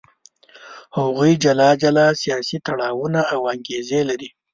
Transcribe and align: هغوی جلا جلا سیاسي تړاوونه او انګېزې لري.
هغوی 0.97 1.31
جلا 1.43 1.69
جلا 1.81 2.07
سیاسي 2.21 2.57
تړاوونه 2.67 3.19
او 3.33 3.41
انګېزې 3.53 4.01
لري. 4.09 4.29